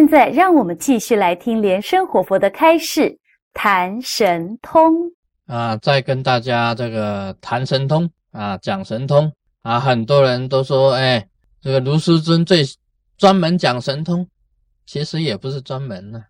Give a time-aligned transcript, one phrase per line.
[0.00, 3.18] 现在让我们继续来听莲生活佛的开示，
[3.52, 4.90] 谈神通
[5.44, 9.30] 啊，再跟大家这个谈神通啊，讲神通
[9.60, 11.28] 啊，很多人都说，哎，
[11.60, 12.62] 这个卢师尊最
[13.18, 14.26] 专门讲神通，
[14.86, 16.24] 其实也不是专门呢，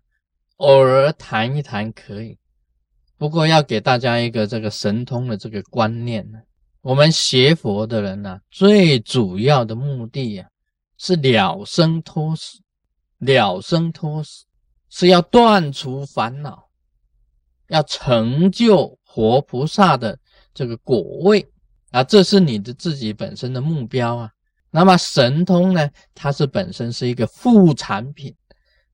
[0.57, 2.37] 偶尔谈一谈可以。
[3.17, 6.39] 不过要给大家一个这个神通的这个观念呢，
[6.81, 10.45] 我们学佛的人呢，最主要的目的呀，
[10.97, 12.60] 是了生脱死。
[13.21, 14.45] 了生脱死
[14.89, 16.67] 是要断除烦恼，
[17.69, 20.17] 要成就活菩萨的
[20.53, 21.47] 这个果位
[21.91, 24.29] 啊，这是你的自己本身的目标啊。
[24.69, 28.35] 那么神通呢，它是本身是一个副产品，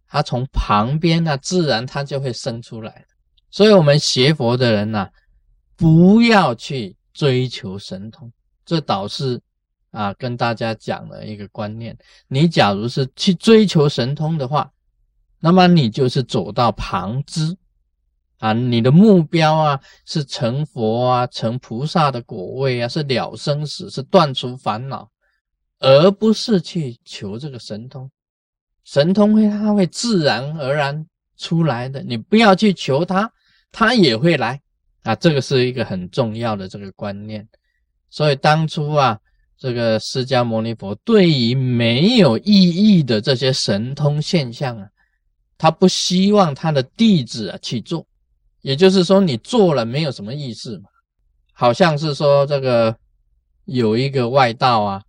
[0.07, 3.05] 它从旁边呢，自然它就会生出来
[3.49, 5.07] 所以，我们学佛的人呢，
[5.75, 8.31] 不要去追求神通，
[8.65, 9.41] 这导致。
[9.97, 11.97] 啊，跟大家讲了一个观念：
[12.27, 14.71] 你假如是去追求神通的话，
[15.39, 17.57] 那么你就是走到旁支
[18.37, 18.53] 啊。
[18.53, 25.09] 你的目标啊是成佛啊，成菩萨的果位啊，是了生死，是断除烦恼，
[25.79, 28.07] 而不是去求这个神通。
[28.83, 33.31] 神通会，它会自然而然出来的，你不要去求它，
[33.71, 34.61] 它也会来
[35.01, 35.15] 啊。
[35.15, 37.49] 这个是一个很重要的这个观念。
[38.11, 39.19] 所以当初啊。
[39.57, 44.87] 这个释迦牟尼佛对于没有意义的这些神通现象啊，
[45.57, 48.05] 他不希望他的弟子啊去做，
[48.61, 50.89] 也就是说，你做了没有什么意思嘛？
[51.53, 52.95] 好像是说这个
[53.65, 55.03] 有一个外道啊，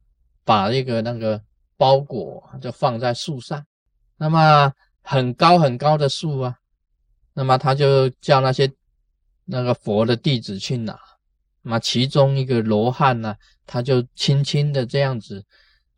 [0.44, 1.38] 把一个那个
[1.76, 3.62] 包裹就放在树上，
[4.16, 6.56] 那么很高很高的树啊，
[7.34, 8.72] 那么他就叫那些
[9.44, 10.98] 那个佛的弟子去拿。
[11.70, 15.44] 那其中一个罗汉呢，他就轻轻的这样子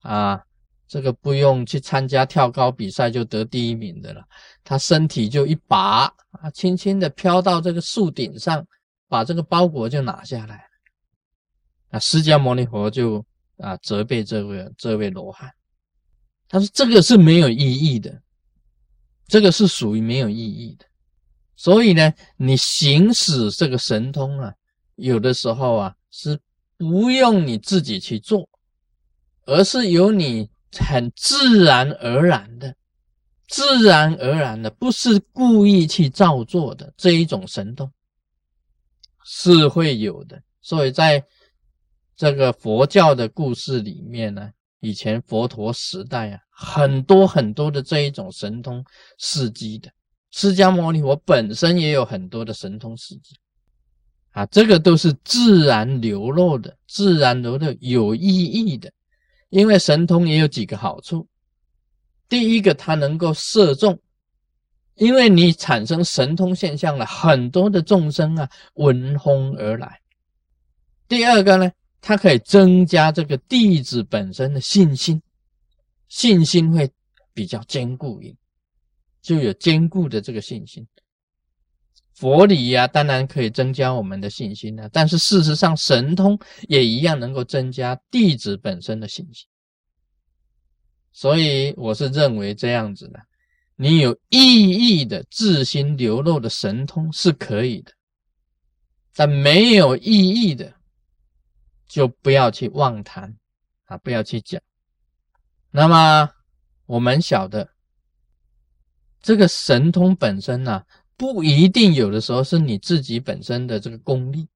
[0.00, 0.42] 啊，
[0.88, 4.20] 这个不用去参加跳高比赛就得第一名的了，
[4.64, 8.66] 他身体就一拔啊，轻轻的飘到这个树顶上，
[9.08, 10.66] 把这个包裹就拿下来。
[11.90, 13.24] 啊，释迦牟尼佛就
[13.58, 15.48] 啊责备这位这位罗汉，
[16.48, 18.20] 他说这个是没有意义的，
[19.28, 20.84] 这个是属于没有意义的，
[21.54, 24.52] 所以呢，你行使这个神通啊。
[25.00, 26.38] 有的时候啊，是
[26.76, 28.48] 不用你自己去做，
[29.46, 32.74] 而是由你很自然而然的、
[33.48, 37.90] 自然而然的，不是故意去造作的这一种神通，
[39.24, 40.40] 是会有的。
[40.60, 41.24] 所以在
[42.14, 44.50] 这个佛教的故事里面呢，
[44.80, 48.84] 以前佛陀时代啊，很多很多的这一种神通
[49.18, 49.90] 事迹的，
[50.30, 53.39] 释迦牟尼佛本身也有很多的神通事迹。
[54.30, 58.92] 啊，这个都是自然流露的，自然流露有意义的。
[59.48, 61.26] 因为神通也有几个好处。
[62.28, 63.98] 第一个，它能够摄众，
[64.94, 70.00] 因为你产生神通现象了，很多的众生啊闻风而来。
[71.08, 75.20] 第二个呢，它可以增加这个弟子本身的信心，
[76.08, 76.88] 信心会
[77.34, 78.36] 比较坚固一
[79.20, 80.86] 就有坚固的这个信心。
[82.20, 84.86] 佛理呀，当然可以增加我们的信心了。
[84.90, 86.38] 但是事实上，神通
[86.68, 89.48] 也一样能够增加弟子本身的信心。
[91.12, 93.18] 所以我是认为这样子的：
[93.74, 97.90] 你有意义的自心流露的神通是可以的，
[99.14, 100.74] 但没有意义的，
[101.88, 103.34] 就不要去妄谈
[103.86, 104.60] 啊，不要去讲。
[105.70, 106.30] 那么
[106.84, 107.70] 我们晓得，
[109.22, 110.84] 这个神通本身呢？
[111.20, 114.48] 不一定有的时候是你自己本身的这个功力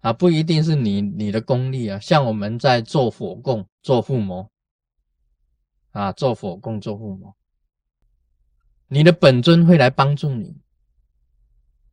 [0.00, 1.98] 啊，不一定是你你的功力啊。
[1.98, 4.50] 像我们在做火供、做附魔
[5.92, 7.34] 啊，做火供、做附魔，
[8.88, 10.54] 你的本尊会来帮助你，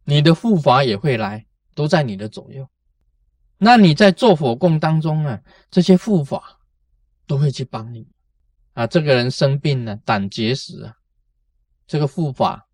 [0.04, 2.68] 你的护法也会来，都在你的左右。
[3.58, 6.60] 那你在做火供当中啊，这些护法
[7.26, 8.06] 都会去帮你
[8.74, 8.86] 啊。
[8.86, 10.98] 这个人生病了，胆结石啊，
[11.88, 12.68] 这个护法。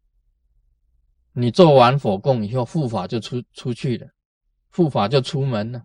[1.40, 4.08] 你做完火供以后，护法就出出去了，
[4.72, 5.84] 护法就出门了，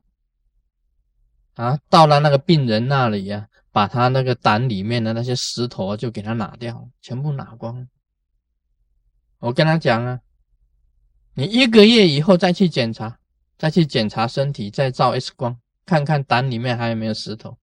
[1.56, 7.87] 啊，到了那个病人那里呀，把他那个胆里面的那些石头就给他拿掉，全部拿光。
[9.40, 10.20] 我跟他讲啊，
[11.34, 13.19] 你一个月以后再去检查，
[13.58, 17.58] 再去检查身体，再照 X 光，看看胆里面还有没有石头。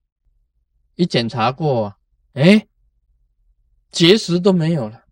[0.94, 1.96] 一检查过，
[2.34, 2.68] 哎，
[3.90, 5.06] 结石都没有了。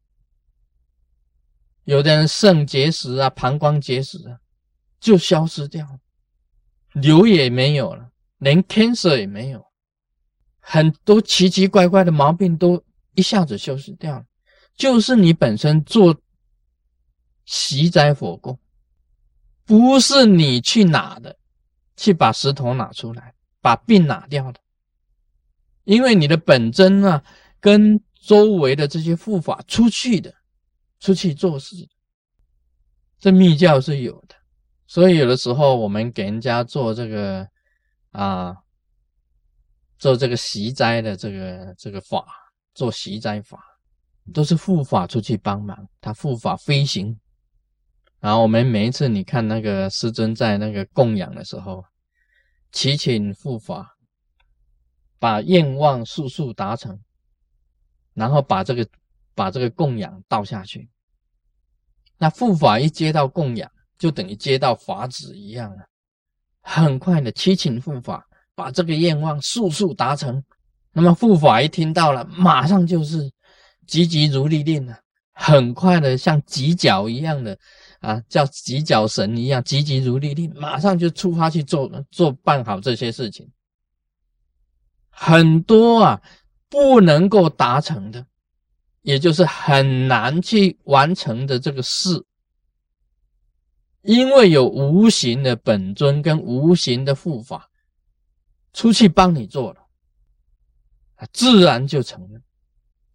[1.87, 4.37] 有的人肾结石啊，膀胱结石啊，
[4.99, 5.99] 就消失掉了，
[6.91, 9.65] 瘤也没有了，连 cancer 也没有，
[10.59, 12.83] 很多奇奇怪怪的毛病都
[13.15, 14.25] 一下子消失掉了，
[14.75, 16.13] 就是你本身做
[17.45, 18.59] 习斋火供，
[19.63, 21.37] 不是你去拿的，
[21.95, 24.59] 去把石头拿出来，把病拿掉的，
[25.85, 27.23] 因为你的本真啊，
[27.61, 30.35] 跟周围的这些护法出去的，
[30.99, 31.75] 出去做事，
[33.19, 34.35] 这密教是有的，
[34.88, 37.47] 所以有的时候我们给人家做这个
[38.11, 38.55] 啊，
[39.97, 42.25] 做这个习斋的这个这个法。
[42.77, 43.59] 做习斋法，
[44.31, 47.19] 都是护法出去帮忙，他护法飞行。
[48.19, 51.83] 然后我们每一次你看那个师尊在那个供养的时候，
[52.71, 53.97] 祈请护法
[55.17, 56.99] 把愿望速速达成，
[58.13, 58.88] 然后把这个
[59.37, 60.89] 把这个供养倒下去。
[62.17, 63.69] 那护法一接到供养，
[63.99, 65.85] 就等于接到法旨一样啊，
[66.61, 70.43] 很快的祈请护法把这个愿望速速达成。
[70.91, 73.31] 那么护法一听到了，马上就是
[73.85, 74.99] 急急如律令啊，
[75.33, 77.55] 很快的像急脚一样的
[77.99, 83.47] 啊，叫急脚神一样，急急如律令，马上就出发去做做办好这些事情。
[85.09, 86.21] 很多啊
[86.67, 88.25] 不能够达成的，
[89.07, 92.21] 也就是很难去完成的这个事，
[94.01, 97.69] 因为有无形的本尊跟无形的护法
[98.74, 99.88] 出去帮你做了。
[101.31, 102.42] 自然就成了，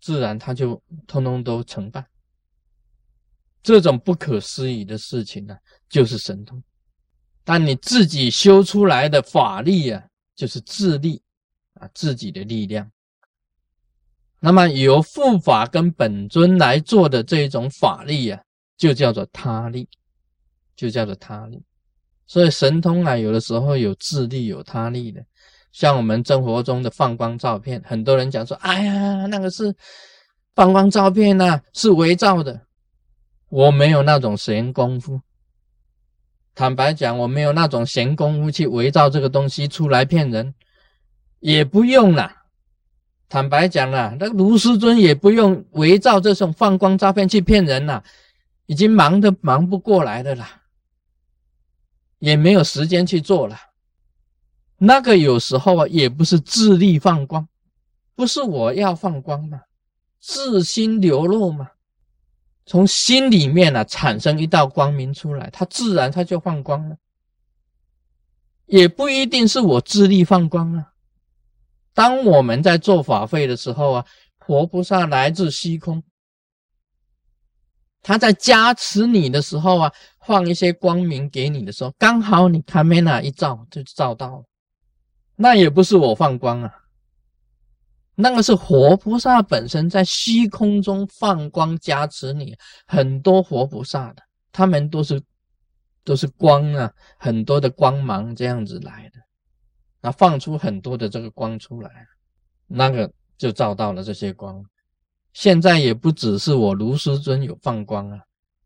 [0.01, 2.07] 自然他就通通都成办。
[3.63, 5.55] 这种不可思议的事情呢，
[5.91, 6.65] 就是神通。
[7.45, 10.03] 但你自己修出来的法力啊，
[10.35, 11.23] 就是自力
[11.75, 12.91] 啊，自己的力量。
[14.45, 18.41] 那么由护法跟本尊来做的这一种法力啊，
[18.77, 19.89] 就叫做他力，
[20.75, 21.63] 就叫做他力。
[22.27, 25.25] 所以神通啊，有的时候有自力，有他力的。
[25.71, 29.73] 像我们生活中的放光照片，很多人讲说：“哎呀，那个是
[30.57, 32.63] 放光照片呐，是伪造的。”
[33.49, 35.21] 我没有那种闲工夫。
[36.53, 40.53] 坦白讲，我没有那种闲工夫去伪造这个东西出来骗人，
[41.39, 42.42] 也不用了。
[43.33, 48.05] 坦白讲了，那卢师尊也不用伪造这种放光照片去骗人了，
[48.67, 50.61] 已经忙得忙不过来的啦，
[52.19, 53.57] 也没有时间去做了。
[54.77, 57.49] 那个有时候啊，也不是自力放光，
[58.15, 59.63] 不是我要放光嘛，
[60.21, 61.71] 自心流露嘛，
[62.67, 66.99] 从心里面呢产生一道光明出来，它自然它就放光了，
[68.67, 70.92] 也不一定是我自力放光啊。
[71.95, 74.07] 当我们在做法会的时候啊，
[74.39, 76.03] 活菩萨来自虚空，
[78.01, 79.93] 他在加持你的时候啊，
[80.27, 84.45] 放一些光明给你的时候，刚好你卡梅那一照就照到了。
[85.37, 86.73] 那也不是我放光啊，
[88.15, 92.57] 那个是活菩萨本身在虚空中放光加持你。
[92.87, 94.23] 很多活菩萨的，
[94.53, 95.21] 他们都是
[96.05, 99.21] 都是光啊，很多的光芒这样子来的，
[100.03, 101.91] 那，放出很多的这个光出来，
[102.67, 104.63] 那个就照到了这些光。
[105.33, 108.21] 现在也不只是我卢师尊有放光啊，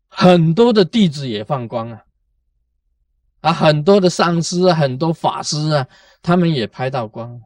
[0.09, 2.01] 很多的弟子也放光啊。
[3.41, 5.87] 啊，很多的上师啊，很多法师啊，
[6.23, 7.39] 他们也拍到光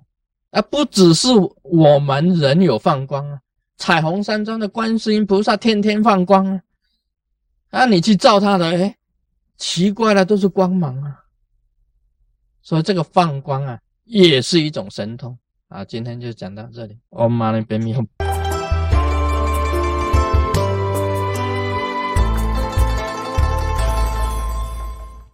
[0.51, 1.27] 啊，不只是
[1.63, 3.39] 我们人有放光啊，
[3.77, 6.61] 彩虹山庄的观世音菩萨天天放光啊，
[7.71, 8.97] 啊，你去照他的，哎，
[9.57, 11.20] 奇怪了，都是光芒啊，
[12.61, 15.37] 所以这个放光啊，也是一种神通
[15.67, 15.83] 啊。
[15.83, 18.05] 今天就讲到这里，我马上别迷糊。